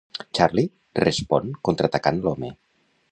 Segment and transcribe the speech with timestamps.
[0.37, 0.71] Charlie
[1.07, 2.51] respon contraatacant l'home.